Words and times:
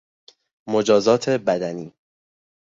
مجازات 0.67 1.29
بدنی 1.29 1.93